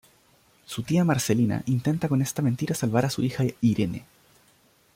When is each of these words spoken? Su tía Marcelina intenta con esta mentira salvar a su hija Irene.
Su 0.65 0.81
tía 0.81 1.03
Marcelina 1.03 1.61
intenta 1.67 2.09
con 2.09 2.23
esta 2.23 2.41
mentira 2.41 2.73
salvar 2.73 3.05
a 3.05 3.11
su 3.11 3.21
hija 3.21 3.43
Irene. 3.61 4.03